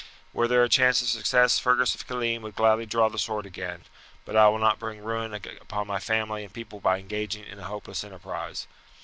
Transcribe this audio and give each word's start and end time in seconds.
"Were 0.33 0.47
there 0.47 0.63
a 0.63 0.67
chance 0.67 1.03
of 1.03 1.09
success, 1.09 1.59
Fergus 1.59 1.93
of 1.93 2.07
Killeen 2.07 2.41
would 2.41 2.55
gladly 2.55 2.87
draw 2.87 3.07
the 3.07 3.19
sword 3.19 3.45
again; 3.45 3.83
but 4.25 4.35
I 4.35 4.49
will 4.49 4.57
not 4.57 4.79
bring 4.79 5.03
ruin 5.03 5.31
upon 5.35 5.85
my 5.85 5.99
family 5.99 6.43
and 6.43 6.51
people 6.51 6.79
by 6.79 6.97
engaging 6.97 7.43
in 7.45 7.59
a 7.59 7.65
hopeless 7.65 8.03
enterprise. 8.03 8.65